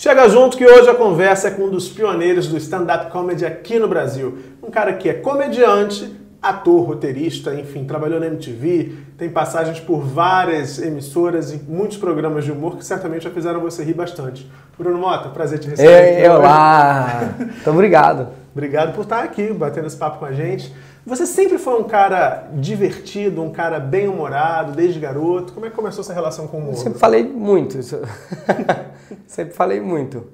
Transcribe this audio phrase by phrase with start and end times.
[0.00, 3.78] Chega junto que hoje a conversa é com um dos pioneiros do stand-up comedy aqui
[3.78, 4.38] no Brasil.
[4.62, 6.10] Um cara que é comediante,
[6.40, 12.50] ator, roteirista, enfim, trabalhou na MTV, tem passagens por várias emissoras e muitos programas de
[12.50, 14.50] humor que certamente já fizeram você rir bastante.
[14.78, 16.20] Bruno Mota, prazer te receber.
[16.22, 17.34] Ei, olá!
[17.38, 18.28] Muito obrigado.
[18.54, 20.74] Obrigado por estar aqui, batendo esse papo com a gente.
[21.10, 25.52] Você sempre foi um cara divertido, um cara bem-humorado, desde garoto.
[25.52, 26.74] Como é que começou essa relação com o humor?
[26.74, 27.76] Eu sempre falei muito.
[29.26, 30.28] sempre falei muito.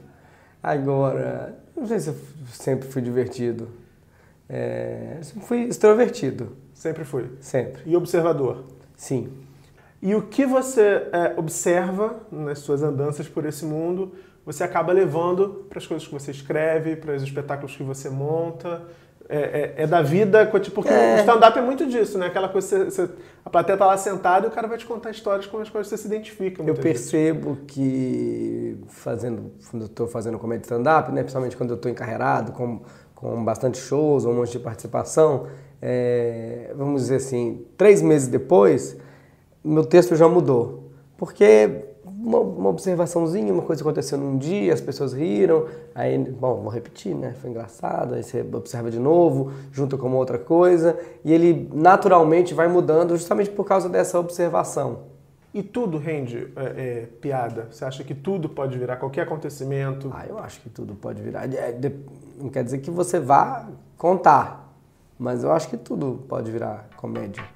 [0.63, 2.17] Agora, não sei se eu
[2.53, 3.71] sempre fui divertido.
[4.51, 6.55] É, sempre fui extrovertido.
[6.75, 7.31] Sempre fui?
[7.41, 7.81] Sempre.
[7.87, 8.65] E observador?
[8.99, 9.33] Sim.
[10.03, 14.15] E o que você é, observa nas suas andanças por esse mundo,
[14.45, 18.83] você acaba levando para as coisas que você escreve, para os espetáculos que você monta.
[19.29, 21.17] É, é, é da vida, porque é.
[21.17, 22.27] o stand-up é muito disso, né?
[22.27, 23.13] Aquela coisa, você, você,
[23.45, 25.89] a plateia tá lá sentada e o cara vai te contar histórias com as quais
[25.89, 26.63] você se identifica.
[26.63, 27.65] Eu percebo vezes.
[27.67, 31.23] que fazendo, quando eu estou fazendo comédia stand-up, né?
[31.23, 32.83] Principalmente quando eu estou encarreirado, com,
[33.17, 35.49] com bastante shows, um monte de participação,
[35.83, 38.97] é, vamos dizer assim, três meses depois,
[39.65, 40.93] meu texto já mudou.
[41.17, 41.85] Porque
[42.19, 47.15] uma, uma, observaçãozinha, uma coisa aconteceu num dia, as pessoas riram, aí, bom, vou repetir,
[47.15, 47.35] né?
[47.41, 52.55] Foi engraçado, aí você observa de novo, junta com uma outra coisa, e ele naturalmente
[52.55, 55.17] vai mudando justamente por causa dessa observação.
[55.53, 57.69] E tudo rende é, é, piada?
[57.71, 60.11] Você acha que tudo pode virar qualquer acontecimento?
[60.15, 61.47] Ah, eu acho que tudo pode virar.
[61.53, 61.79] É,
[62.39, 64.75] não quer dizer que você vá contar,
[65.19, 67.56] mas eu acho que tudo pode virar comédia.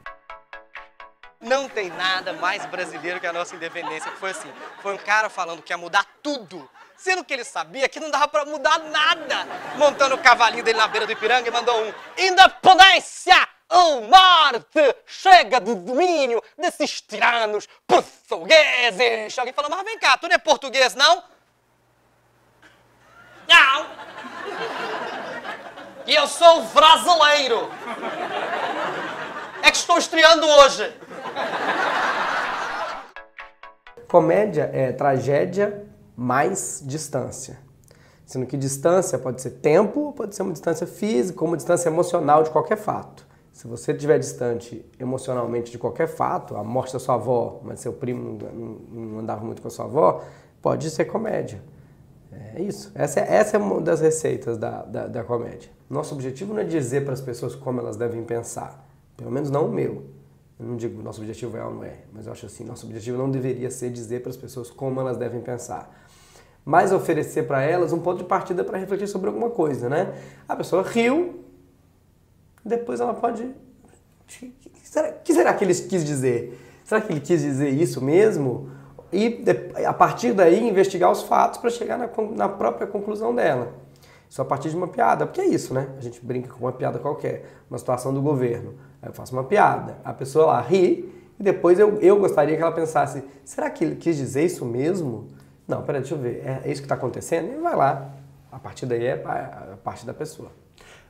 [1.41, 4.52] Não tem nada mais brasileiro que a nossa independência, foi assim.
[4.83, 6.69] Foi um cara falando que ia mudar tudo.
[6.97, 9.47] Sendo que ele sabia que não dava pra mudar nada.
[9.77, 13.48] Montando o cavalinho dele na beira do Ipiranga e mandou um Independência!
[13.70, 14.97] ou morte!
[15.06, 19.38] Chega do domínio desses tiranos portugueses!
[19.38, 21.22] Alguém falou, mas vem cá, tu não é português, não?
[23.48, 23.86] Não!
[26.06, 27.70] E eu sou brasileiro!
[29.62, 30.92] É que estou estreando hoje!
[34.10, 35.84] Comédia é tragédia
[36.16, 37.59] mais distância.
[38.26, 42.50] Sendo que distância pode ser tempo, pode ser uma distância física, uma distância emocional de
[42.50, 43.25] qualquer fato.
[43.53, 47.93] Se você estiver distante emocionalmente de qualquer fato, a morte da sua avó, mas seu
[47.93, 48.37] primo
[48.91, 50.25] não, andava muito com a sua avó,
[50.60, 51.62] pode ser comédia.
[52.32, 52.91] É isso.
[52.97, 55.71] Essa é, essa é uma das receitas da, da, da comédia.
[55.88, 58.84] Nosso objetivo não é dizer para as pessoas como elas devem pensar.
[59.16, 60.03] Pelo menos não o meu.
[60.60, 63.16] Eu não digo nosso objetivo é ou não é, mas eu acho assim, nosso objetivo
[63.16, 65.91] não deveria ser dizer para as pessoas como elas devem pensar.
[66.62, 70.15] Mas oferecer para elas um ponto de partida para refletir sobre alguma coisa, né?
[70.47, 71.43] A pessoa riu,
[72.62, 73.43] depois ela pode.
[73.43, 73.54] O
[75.25, 76.60] que será, que ele quis dizer?
[76.84, 78.71] Será que ele quis dizer isso mesmo?
[79.10, 79.42] E
[79.87, 83.72] a partir daí investigar os fatos para chegar na, na própria conclusão dela.
[84.30, 85.88] Isso a partir de uma piada, porque é isso, né?
[85.98, 88.74] A gente brinca com uma piada qualquer, uma situação do governo.
[89.02, 92.62] Aí eu faço uma piada, a pessoa lá ri, e depois eu, eu gostaria que
[92.62, 95.26] ela pensasse: será que ele quis dizer isso mesmo?
[95.66, 97.52] Não, peraí, deixa eu ver, é, é isso que está acontecendo?
[97.52, 98.08] E vai lá.
[98.52, 100.50] A partir daí é a parte da pessoa.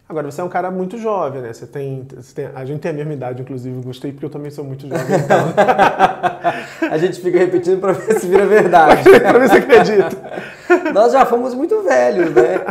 [0.08, 1.52] Agora, você é um cara muito jovem, né?
[1.52, 4.50] Você tem, você tem, a gente tem a mesma idade, inclusive, gostei porque eu também
[4.50, 5.04] sou muito jovem.
[5.24, 5.54] Então...
[6.90, 9.04] a gente fica repetindo para ver se vira verdade.
[9.20, 10.92] para ver se acredita.
[10.92, 12.64] Nós já fomos muito velhos, né?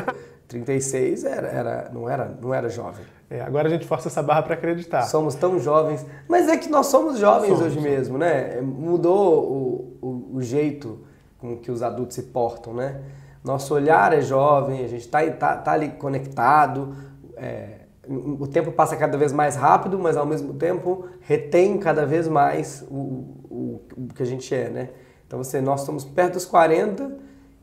[0.49, 3.05] 36 era, era, não, era, não era jovem.
[3.29, 5.03] É, agora a gente força essa barra para acreditar.
[5.03, 6.03] Somos tão jovens.
[6.27, 7.89] Mas é que nós somos jovens somos, hoje somos.
[7.89, 8.59] mesmo, né?
[8.59, 11.01] Mudou o, o, o, jeito
[11.37, 12.99] com que os adultos se portam, né?
[13.43, 16.95] Nosso olhar é jovem, a gente está tá, tá ali conectado.
[17.37, 22.27] É, o tempo passa cada vez mais rápido, mas ao mesmo tempo retém cada vez
[22.27, 24.89] mais o, o, o que a gente é, né?
[25.27, 27.11] Então você, nós estamos perto dos 40,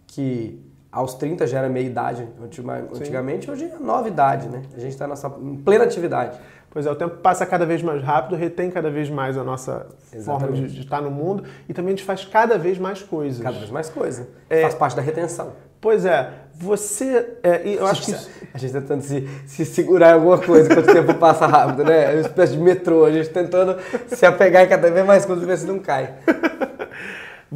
[0.07, 0.65] que
[0.97, 3.53] aos 30 já era meia idade antigamente, Sim.
[3.53, 4.63] hoje é nova idade, né?
[4.75, 5.07] A gente está
[5.43, 6.39] em plena atividade.
[6.71, 9.87] Pois é, o tempo passa cada vez mais rápido, retém cada vez mais a nossa
[10.11, 10.41] Exatamente.
[10.41, 13.43] forma de, de, estar no mundo e também a gente faz cada vez mais coisas.
[13.43, 14.27] Cada vez mais coisa.
[14.49, 15.53] É, faz parte da retenção.
[15.83, 17.35] Pois é, você.
[17.43, 18.13] É, eu acho que.
[18.55, 21.85] A gente tá tentando se, se segurar em alguma coisa enquanto o tempo passa rápido,
[21.85, 22.05] né?
[22.05, 23.77] É uma espécie de metrô, a gente tentando
[24.07, 26.15] se apegar em cada vez mais coisas para ver se não cai.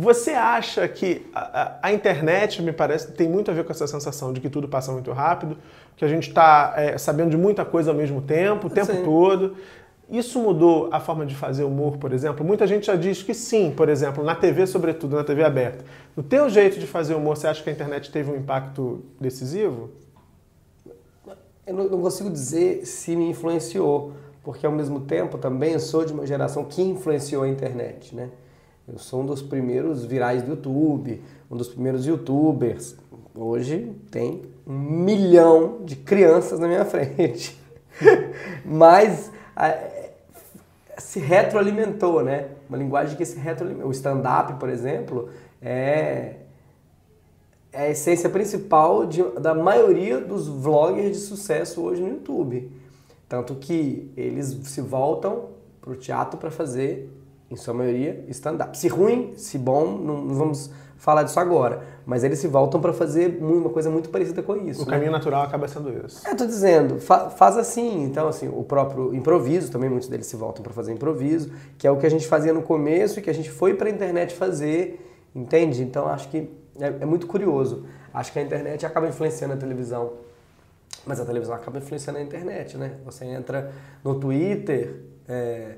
[0.00, 4.32] Você acha que a, a, internet, me parece, tem muito a ver com essa sensação
[4.32, 5.58] de que tudo passa muito rápido,
[5.94, 9.04] que a gente está é, sabendo de muita coisa ao mesmo tempo, o tempo sim.
[9.04, 9.56] todo.
[10.08, 12.42] Isso mudou a forma de fazer humor, por exemplo?
[12.42, 15.84] Muita gente já diz que sim, por exemplo, na TV, sobretudo, na TV aberta.
[16.16, 19.90] No teu jeito de fazer humor, você acha que a internet teve um impacto decisivo?
[21.66, 26.12] Eu não consigo dizer se me influenciou, porque ao mesmo tempo também eu sou de
[26.14, 28.30] uma geração que influenciou a internet, né?
[28.88, 32.96] Eu sou um dos primeiros virais do YouTube, um dos primeiros youtubers.
[33.34, 37.60] Hoje tem um milhão de crianças na minha frente.
[38.64, 39.30] Mas
[40.98, 42.48] se retroalimentou, né?
[42.68, 43.88] Uma linguagem que se retroalimentou.
[43.88, 45.28] O stand-up, por exemplo,
[45.60, 46.36] é,
[47.72, 52.70] é a essência principal de, da maioria dos vloggers de sucesso hoje no YouTube.
[53.28, 55.50] Tanto que eles se voltam
[55.80, 57.08] para o teatro para fazer,
[57.50, 58.78] em sua maioria, stand-up.
[58.78, 61.82] Se ruim, se bom, não, não vamos falar disso agora.
[62.06, 64.82] Mas eles se voltam para fazer uma coisa muito parecida com isso.
[64.82, 64.92] O né?
[64.92, 66.26] caminho natural acaba sendo isso.
[66.28, 68.04] É, tô dizendo, fa faz assim.
[68.04, 71.90] Então, assim, o próprio improviso, também muitos deles se voltam para fazer improviso, que é
[71.90, 74.34] o que a gente fazia no começo e que a gente foi para a internet
[74.34, 75.04] fazer,
[75.34, 75.82] entende?
[75.82, 76.48] Então, acho que
[76.78, 77.86] é, é muito curioso.
[78.12, 80.12] Acho que a internet acaba influenciando a televisão.
[81.06, 82.96] Mas a televisão acaba influenciando a internet, né?
[83.04, 83.72] Você entra
[84.04, 85.76] no Twitter, é,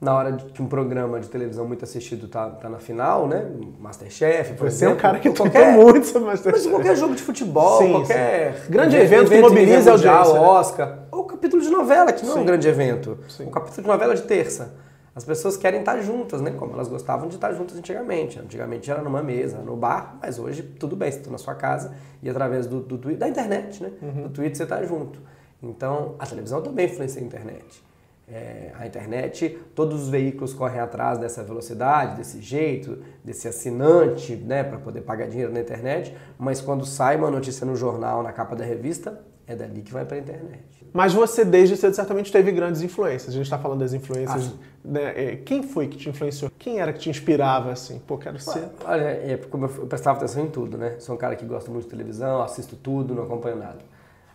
[0.00, 3.50] na hora de que um programa de televisão muito assistido tá, tá na final, né?
[3.80, 4.94] Masterchef, por Você exemplo.
[4.94, 6.64] é um cara que qualquer, muito sobre Masterchef.
[6.64, 8.70] Mas qualquer jogo de futebol, Sim, qualquer sim.
[8.70, 10.46] Grande evento que mobiliza a mundial, audiência, né?
[10.46, 12.46] Oscar, ou capítulo de novela, que não é um Sim.
[12.46, 13.18] grande evento.
[13.28, 13.46] Sim.
[13.46, 14.74] Um capítulo de novela de terça.
[15.16, 16.52] As pessoas querem estar juntas, né?
[16.52, 18.38] Como elas gostavam de estar juntas antigamente.
[18.38, 21.92] Antigamente era numa mesa, no bar, mas hoje tudo bem, você está na sua casa
[22.22, 23.90] e através do, do Twitter, da internet, né?
[24.00, 24.22] Uhum.
[24.22, 25.18] Do Twitter você está junto.
[25.60, 27.87] Então, a televisão também influencia a internet.
[28.30, 34.62] É, a internet, todos os veículos correm atrás dessa velocidade, desse jeito, desse assinante, né,
[34.62, 38.54] para poder pagar dinheiro na internet, mas quando sai uma notícia no jornal, na capa
[38.54, 40.86] da revista, é dali que vai para a internet.
[40.92, 43.30] Mas você, desde cedo, certamente teve grandes influências.
[43.30, 44.52] A gente está falando das influências.
[44.52, 45.12] Ah, né?
[45.16, 46.50] É, Quem foi que te influenciou?
[46.58, 47.98] Quem era que te inspirava assim?
[48.06, 48.64] Pô, quero ser.
[48.84, 50.96] Olha, é, como eu, eu prestava atenção em tudo, né?
[50.98, 53.78] Sou um cara que gosta muito de televisão, assisto tudo, não acompanho nada.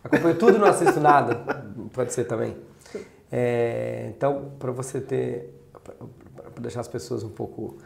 [0.04, 1.36] Acompanho tudo não assisto nada,
[1.94, 2.56] pode ser também.
[3.36, 5.60] É, então, para você ter,
[6.54, 7.80] para deixar as pessoas um pouco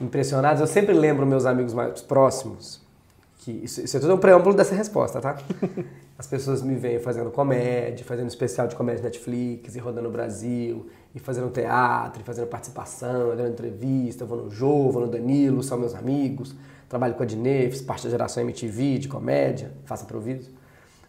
[0.00, 2.80] impressionadas, eu sempre lembro meus amigos mais próximos
[3.38, 5.36] que isso, isso é tudo um preâmbulo dessa resposta, tá?
[6.16, 10.88] As pessoas me veem fazendo comédia, fazendo especial de comédia Netflix, e rodando o Brasil,
[11.12, 15.76] e fazendo teatro, e fazendo participação, dando entrevista, vou no Jô, vou no Danilo, são
[15.76, 16.54] meus amigos,
[16.88, 20.50] trabalho com a Dinê, fiz parte da geração MTV de comédia, faço improviso.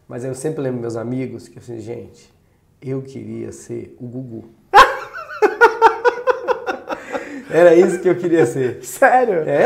[0.07, 2.38] Mas eu sempre lembro meus amigos que eu assim, gente,
[2.81, 4.45] eu queria ser o Gugu.
[7.51, 8.79] Era isso que eu queria ser.
[8.83, 9.43] Sério?
[9.47, 9.65] É,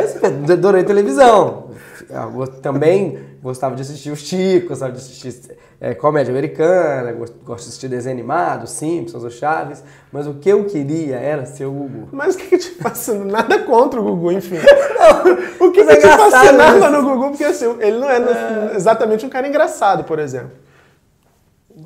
[0.51, 1.71] adorei televisão.
[2.09, 7.51] Eu também gostava de assistir os Chicos, gostava de assistir é, comédia americana, gosto, de
[7.51, 12.07] assistir desenho animado, Simpsons, os Chaves, mas o que eu queria era ser o Gugu.
[12.13, 13.25] Mas o que, que te fascina?
[13.25, 14.55] Nada contra o Gugu, enfim.
[14.97, 16.89] Não, O que, mas que te é engraçado fascinava isso.
[16.89, 17.29] no Gugu?
[17.31, 20.51] Porque assim, ele não é, exatamente um cara engraçado, por exemplo.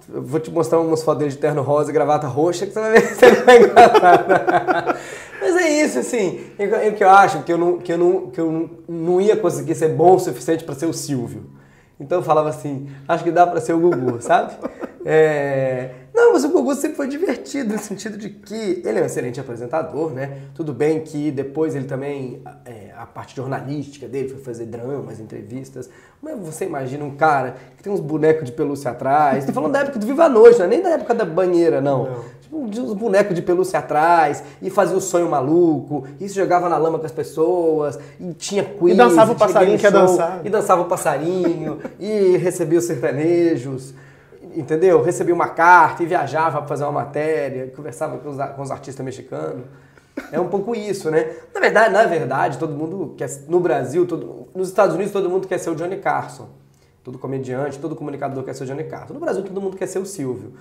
[0.09, 2.91] Vou te mostrar umas fotos dele de terno rosa e gravata roxa que você vai
[2.91, 4.97] ver se ele vai engraçado.
[5.39, 8.41] Mas é isso, assim, é que eu acho que eu não, que eu não, que
[8.41, 11.45] eu não ia conseguir ser bom o suficiente para ser o Silvio.
[11.99, 14.53] Então eu falava assim, acho que dá para ser o Gugu, sabe?
[15.05, 19.05] É, Não, mas o Gugu sempre foi divertido, no sentido de que ele é um
[19.05, 20.39] excelente apresentador, né?
[20.55, 25.87] Tudo bem que depois ele também, é, a parte jornalística dele foi fazer dramas, entrevistas.
[26.19, 29.45] Mas você imagina um cara que tem uns bonecos de pelúcia atrás.
[29.45, 31.79] Tô falando da época do Viva a Noite, não é nem da época da banheira,
[31.79, 32.05] não.
[32.05, 32.37] Não.
[32.41, 36.67] Tipo, de uns bonecos de pelúcia atrás, e fazia o sonho maluco, e se jogava
[36.67, 38.95] na lama com as pessoas, e tinha quiz.
[38.95, 40.41] E dançava o passarinho que ia dançar.
[40.43, 43.93] E dançava o passarinho, e recebia os sertanejos,
[44.59, 45.01] entendeu?
[45.01, 49.05] Recebia uma carta e viajava para fazer uma matéria, conversava com os, com os artistas
[49.05, 49.65] mexicanos.
[50.31, 51.31] É um pouco isso, né?
[51.53, 55.47] Na verdade, na verdade, todo mundo quer, no Brasil, todo, nos Estados Unidos, todo mundo
[55.47, 56.49] quer ser o Johnny Carson.
[57.03, 59.13] Todo comediante, todo comunicador quer ser o Johnny Carson.
[59.13, 60.53] No Brasil, todo mundo quer ser o Silvio.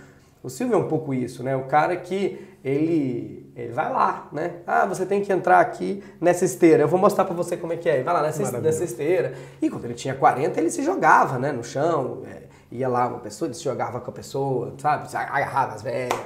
[0.43, 1.57] O Silvio é um pouco isso, né?
[1.57, 4.57] O cara que ele, ele vai lá, né?
[4.67, 6.85] Ah, você tem que entrar aqui nessa esteira.
[6.85, 8.03] Eu vou mostrar pra você como é que é.
[8.03, 9.33] Vai lá nessa, nessa esteira.
[9.61, 11.51] E quando ele tinha 40, ele se jogava, né?
[11.51, 12.23] No chão.
[12.27, 15.09] é, ia lá uma pessoa, ele se jogava com a pessoa, sabe?
[15.15, 16.19] Agarrava as velhas.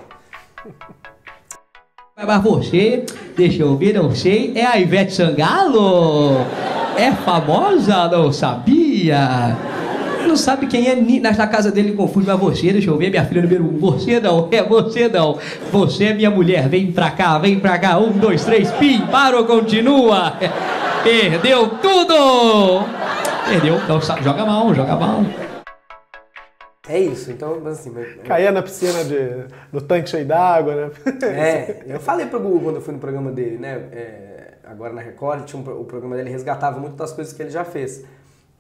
[2.16, 3.06] Mas você,
[3.37, 6.44] deixa eu ver, não sei, é a Ivete Sangalo?
[6.97, 8.09] É famosa?
[8.09, 9.56] Não sabia?
[10.26, 13.42] Não sabe quem é na casa dele confunde, mas você, deixa eu ver, minha filha
[13.42, 13.78] número um.
[13.78, 15.38] Você não, é você não.
[15.73, 17.99] Você é minha mulher, vem pra cá, vem pra cá.
[17.99, 20.35] Um, dois, três, pim, parou, continua.
[21.02, 22.85] Perdeu tudo!
[23.49, 25.25] Perdeu, então joga mal, joga mal.
[26.90, 27.90] É isso, então, assim.
[27.90, 30.90] mas- Caía na piscina de, no tanque cheio d'água, né?
[31.23, 33.88] É, eu falei pro Gugu quando eu fui no programa dele, né?
[33.92, 37.50] é, agora na Record, tinha um o programa dele resgatava muito das coisas que ele
[37.50, 38.04] já fez.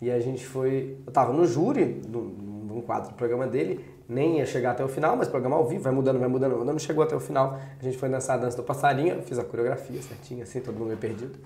[0.00, 0.96] E a gente foi.
[1.06, 4.88] Eu tava no júri, num, num quadro do programa dele, nem ia chegar até o
[4.88, 6.78] final, mas programa ao vivo, vai mudando, vai mudando, vai mudando.
[6.80, 10.00] Chegou até o final, a gente foi dançar a dança do passarinho, fiz a coreografia
[10.02, 11.38] certinha, assim, todo mundo meio perdido.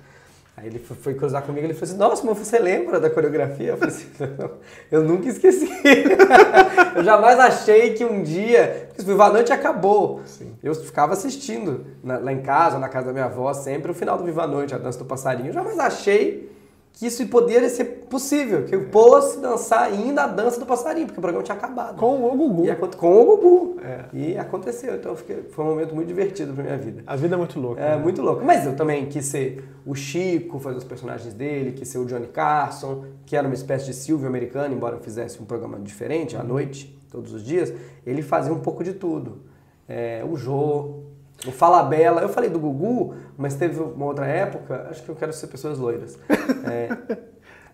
[0.56, 3.70] Aí ele foi cruzar comigo, ele falou assim, nossa, mas você lembra da coreografia?
[3.70, 4.06] Eu falei assim,
[4.38, 4.50] não,
[4.90, 5.68] eu nunca esqueci.
[6.94, 10.22] eu jamais achei que um dia, porque o Viva a Noite acabou.
[10.62, 14.16] Eu ficava assistindo na- lá em casa, na casa da minha avó, sempre o final
[14.16, 15.48] do Viva a Noite, a dança do passarinho.
[15.48, 16.53] Eu jamais achei
[16.96, 21.18] que isso poderia ser possível, que eu fosse dançar ainda a dança do passarinho, porque
[21.18, 21.96] o programa tinha acabado.
[21.96, 22.64] Com o Gugu.
[22.66, 23.80] E com o Gugu.
[23.82, 24.04] É.
[24.12, 27.02] E aconteceu, então fiquei- foi um momento muito divertido pra minha vida.
[27.04, 27.80] A vida é muito louca.
[27.80, 28.02] É né?
[28.02, 28.44] muito louco.
[28.44, 32.28] Mas eu também quis ser o Chico, fazer os personagens dele, quis ser o Johnny
[32.28, 36.44] Carson, que era uma espécie de Silvio americano, embora eu fizesse um programa diferente, à
[36.44, 37.72] noite, todos os dias.
[38.06, 39.42] Ele fazia um pouco de tudo.
[39.88, 41.00] É, o Jô,
[41.46, 42.20] o Fala Bela.
[42.22, 45.78] Eu falei do Gugu, mas teve uma outra época, acho que eu quero ser pessoas
[45.78, 46.18] loiras.
[46.66, 46.88] É,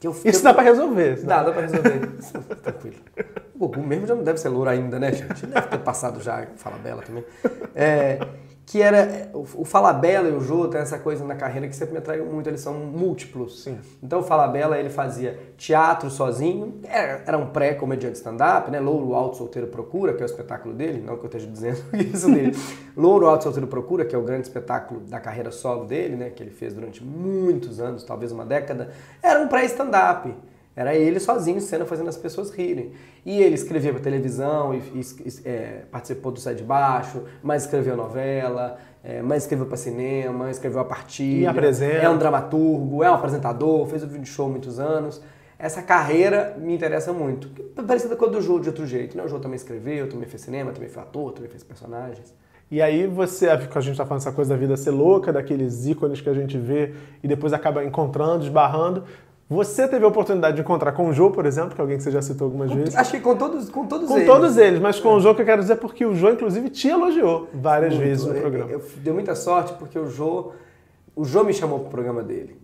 [0.00, 1.23] que eu, Isso eu- dá pra resolver.
[1.25, 2.00] Dá, dá pra resolver.
[2.62, 2.97] Tranquilo.
[3.55, 5.47] O Gugu mesmo já não deve ser louro ainda, né, gente?
[5.47, 7.25] Deve ter passado já, Fala Bela também.
[7.75, 8.19] É,
[8.71, 9.29] que era.
[9.35, 11.99] O o Fala Bela e o Jô tem essa coisa na carreira que sempre me
[11.99, 13.65] atraiu muito, eles são múltiplos.
[13.65, 13.79] Sim.
[14.00, 18.79] Então o Fala Bela ele fazia teatro sozinho, era, era um pré-comediante stand-up, né?
[18.79, 21.83] Louro Alto Solteiro Procura, que é o espetáculo dele, não que eu esteja dizendo
[22.15, 22.57] isso dele.
[22.97, 26.31] Louro Alto Solteiro Procura, que é o grande espetáculo da carreira solo dele, né?
[26.31, 28.91] Que ele fez durante muitos anos, talvez uma década.
[29.21, 30.33] Era um pré-stand-up.
[30.81, 32.93] Era ele sozinho em cena fazendo as pessoas rirem.
[33.27, 35.03] E ele escrevia para televisão, e, e,
[35.45, 40.81] é, participou do Sai de Baixo, mas escreveu novela, é, mas escreveu para cinema, escreveu
[40.81, 41.51] a partilha.
[41.51, 41.97] Apresenta.
[41.99, 45.21] É um dramaturgo, é um apresentador, fez o vídeo show há muitos anos.
[45.59, 47.51] Essa carreira me interessa muito.
[47.87, 49.19] Parecida com a do Jô de outro jeito.
[49.19, 49.23] Né?
[49.23, 52.35] O Jô também escreveu, também fez cinema, também fez ator, também fez personagens.
[52.71, 56.23] E aí você, a gente tá falando essa coisa da vida ser louca, daqueles ícones
[56.23, 59.05] que a gente vê e depois acaba encontrando, esbarrando.
[59.50, 62.04] Você teve a oportunidade de encontrar com o Jô, por exemplo, que é alguém que
[62.04, 62.95] você já citou algumas vezes.
[62.95, 64.26] Acho que com todos, com todos Com eles.
[64.28, 66.87] todos eles, mas com o Jô que eu quero dizer porque o Jô, inclusive, te
[66.87, 68.07] elogiou várias Muito.
[68.07, 68.71] vezes no Eu- programa.
[68.71, 70.52] Eu, deu muita sorte porque o Jô,
[71.16, 72.57] o Jô me chamou pro programa dele.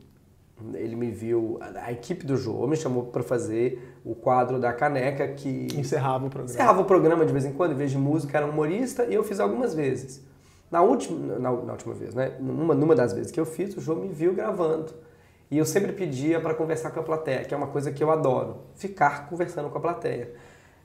[0.74, 4.72] Ele me viu, a, a equipe do Jô me chamou para fazer o quadro da
[4.72, 6.50] caneca que Encerrava o programa.
[6.54, 9.12] encerrava o programa de vez em quando, em vez de música, era um humorista e
[9.14, 10.24] eu fiz algumas vezes.
[10.70, 12.32] Na última, na, na última vez, né?
[12.40, 14.86] Numa, numa das vezes que eu fiz, o Jô me viu gravando.
[15.50, 18.10] E eu sempre pedia para conversar com a plateia, que é uma coisa que eu
[18.10, 20.32] adoro, ficar conversando com a plateia.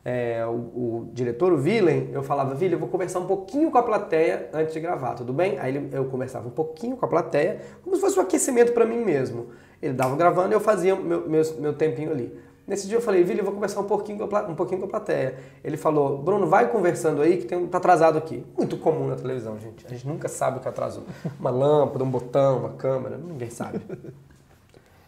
[0.03, 3.77] É, o, o diretor, o Villain, eu falava, Villain, eu vou conversar um pouquinho com
[3.77, 5.59] a plateia antes de gravar, tudo bem?
[5.59, 8.85] Aí ele- eu conversava um pouquinho com a plateia, como se fosse um aquecimento para
[8.85, 9.47] mim mesmo.
[9.81, 12.35] Ele dava gravando e eu fazia meu, meu, meu tempinho ali.
[12.67, 14.85] Nesse dia eu falei, Villain, eu vou conversar um pouquinho, com a um pouquinho com
[14.85, 15.35] a plateia.
[15.63, 18.45] Ele falou, Bruno, vai conversando aí que tem, tá atrasado aqui.
[18.57, 19.85] Muito comum na televisão, gente.
[19.85, 21.03] A gente nunca sabe o que atrasou.
[21.39, 23.81] Uma lâmpada, um botão, uma câmera, ninguém sabe.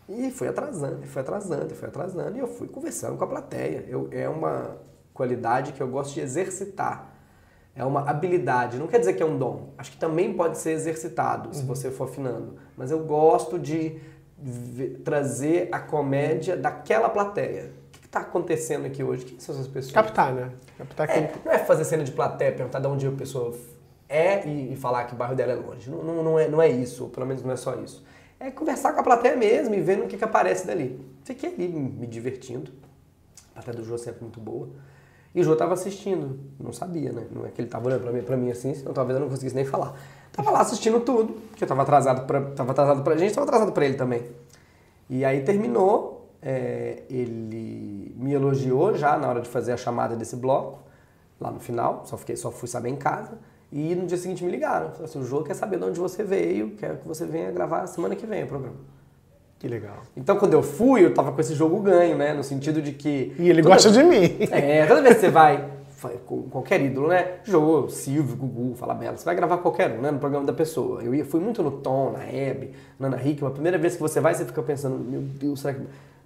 [0.08, 3.86] E foi atrasando, e foi atrasando, foi atrasando, e eu fui conversando com a plateia.
[3.88, 4.78] Eu, é uma
[5.14, 7.12] qualidade que eu gosto de exercitar.
[7.76, 9.70] É uma habilidade, não quer dizer que é um dom.
[9.78, 12.56] Acho que também pode ser exercitado, se você for afinando.
[12.78, 14.00] Mas eu gosto de
[15.04, 17.72] trazer a comédia daquela plateia.
[17.88, 19.26] O que está acontecendo aqui hoje?
[19.26, 19.94] Quem são essas pessoas?
[19.94, 20.52] Captar, né?
[20.78, 21.10] Captar.
[21.10, 23.56] É, não é fazer cena de plateia, perguntar de onde a pessoa
[24.08, 25.90] é e, e falar que o bairro dela é longe.
[25.90, 28.04] Não, não, não é, não é isso, pelo menos não é só isso.
[28.44, 31.00] É conversar com a plateia mesmo e vendo o que, que aparece dali.
[31.24, 32.74] Fiquei ali me divertindo.
[33.56, 34.68] A plateia do Jô sempre muito boa.
[35.34, 36.38] E o Jô tava assistindo.
[36.60, 37.26] Não sabia, né?
[37.32, 39.30] Não é que ele tava olhando pra mim, pra mim assim, senão talvez eu não
[39.30, 39.98] conseguisse nem falar.
[40.34, 43.72] Tava lá assistindo tudo, que eu tava atrasado pra, tava atrasado pra gente, tava atrasado
[43.72, 44.26] pra ele também.
[45.10, 50.36] E aí terminou, é, ele me elogiou já na hora de fazer a chamada desse
[50.36, 50.80] bloco,
[51.40, 53.38] lá no final, só, fiquei, só fui saber em casa.
[53.76, 54.90] E no dia seguinte me ligaram.
[54.90, 57.88] Falaram assim, o Jô quer saber de onde você veio, quer que você venha gravar
[57.88, 58.76] semana que vem o programa.
[59.58, 59.98] Que legal.
[60.16, 62.34] Então quando eu fui, eu tava com esse jogo ganho, né?
[62.36, 63.34] No sentido de que...
[63.40, 64.38] E ele gosta de mim.
[64.52, 65.72] É, toda vez que você vai
[66.26, 67.40] com qualquer ídolo, né?
[67.46, 70.12] Jô, Silvio, Gugu, Fala Bela, você vai gravar qualquer um, né?
[70.12, 71.02] No programa da pessoa.
[71.02, 73.50] Eu ia, fui muito no Tom, na Hebe, na Ana Hickman.
[73.50, 75.82] A primeira vez que você vai, você fica pensando, meu Deus, será que...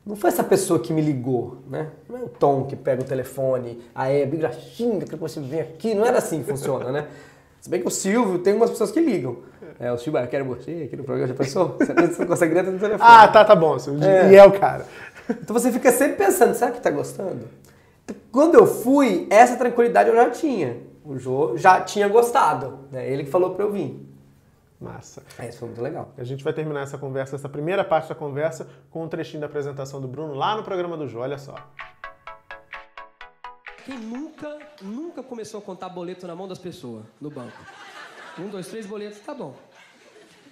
[0.05, 1.89] Não foi essa pessoa que me ligou, né?
[2.09, 5.93] Não é o Tom que pega o telefone, a Hebe, xinga que você vem aqui.
[5.93, 7.07] Não era assim que funciona, né?
[7.61, 9.37] Se bem que o Silvio tem umas pessoas que ligam.
[9.79, 11.77] É, o Silvio, ah, eu quero você aqui no programa, já pensou?
[11.79, 13.11] Você não consegue nem atender o telefone.
[13.11, 13.77] Ah, tá, tá bom.
[13.77, 14.03] Silvio.
[14.03, 14.31] É.
[14.31, 14.85] E é o cara.
[15.29, 17.47] Então você fica sempre pensando, será que tá gostando?
[18.31, 20.77] Quando eu fui, essa tranquilidade eu já tinha.
[21.03, 22.79] O Jô já tinha gostado.
[22.91, 23.09] Né?
[23.09, 24.07] Ele que falou pra eu vir.
[24.79, 25.23] Massa.
[25.39, 26.13] É, Isso foi muito legal.
[26.17, 29.47] A gente vai terminar essa conversa, essa primeira parte da conversa, com um trechinho da
[29.47, 31.19] apresentação do Bruno lá no programa do Jô.
[31.19, 31.55] Olha só.
[33.87, 37.57] Quem nunca, nunca começou a contar boleto na mão das pessoas no banco?
[38.37, 39.55] Um, dois, três boletos, tá bom.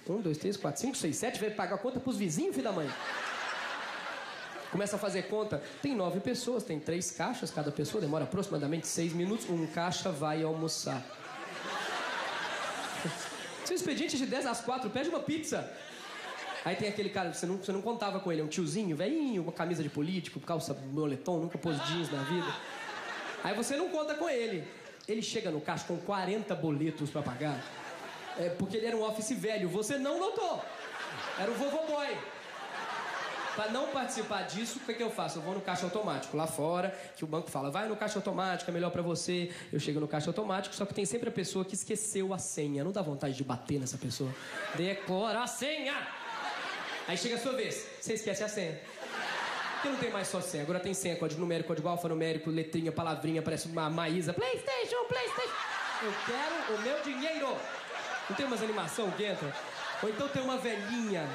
[0.08, 2.72] Um, dois, três, quatro, cinco, seis, sete, vai pagar a conta pros vizinhos, filho da
[2.72, 2.88] mãe.
[4.72, 5.62] Começa a fazer conta.
[5.82, 9.50] Tem nove pessoas, tem três caixas, cada pessoa demora aproximadamente seis minutos.
[9.50, 11.04] Um caixa vai almoçar.
[13.66, 15.70] Seu expediente é de 10 às 4, pede uma pizza.
[16.64, 19.42] Aí tem aquele cara, você não, você não contava com ele, é um tiozinho, velhinho,
[19.42, 22.85] uma camisa de político, calça moletom, nunca pôs jeans na vida.
[23.46, 24.66] Aí você não conta com ele.
[25.06, 27.62] Ele chega no caixa com 40 boletos para pagar.
[28.36, 30.60] É porque ele era um office velho, você não notou.
[31.38, 32.08] Era o vovô boy.
[33.54, 35.38] Para não participar disso, o que, que eu faço?
[35.38, 38.68] Eu vou no caixa automático lá fora, que o banco fala, vai no caixa automático,
[38.68, 39.52] é melhor para você.
[39.72, 42.82] Eu chego no caixa automático, só que tem sempre a pessoa que esqueceu a senha.
[42.82, 44.34] Não dá vontade de bater nessa pessoa.
[44.74, 45.94] Decora a senha!
[47.06, 48.80] Aí chega a sua vez, você esquece a senha.
[49.86, 53.40] Porque não tem mais só senha, agora tem senha, código numérico, código alfanumérico, letrinha, palavrinha,
[53.40, 54.32] parece uma Maísa.
[54.32, 55.54] Playstation, Playstation!
[56.02, 57.56] Eu quero o meu dinheiro!
[58.28, 59.54] Não tem umas animação que entra?
[60.02, 61.28] Ou então tem uma velhinha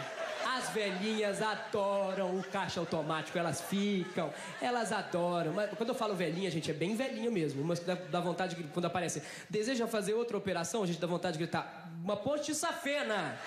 [0.43, 5.53] as velhinhas adoram o caixa automático, elas ficam, elas adoram.
[5.53, 7.63] Mas quando eu falo velhinha, gente, é bem velhinha mesmo.
[7.63, 11.38] Mas dá, dá vontade de, quando aparece, deseja fazer outra operação, a gente dá vontade
[11.38, 13.39] de gritar, uma ponte safena.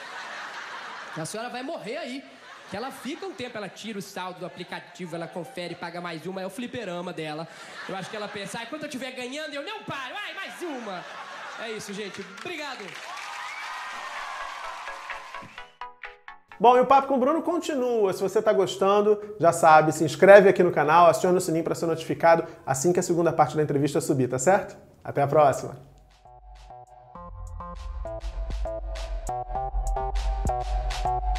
[1.15, 2.25] A senhora vai morrer aí.
[2.71, 6.27] Que ela fica um tempo, ela tira o saldo do aplicativo, ela confere, paga mais
[6.27, 7.47] uma, é o fliperama dela.
[7.89, 10.63] Eu acho que ela pensa, ah, quando eu estiver ganhando, eu não paro, ai, mais
[10.63, 11.05] uma.
[11.61, 12.25] É isso, gente.
[12.41, 12.85] Obrigado.
[16.59, 18.13] Bom, e o Papo com o Bruno continua.
[18.13, 21.75] Se você está gostando, já sabe, se inscreve aqui no canal, aciona o sininho para
[21.75, 24.77] ser notificado assim que a segunda parte da entrevista subir, tá certo?
[25.03, 25.77] Até a próxima!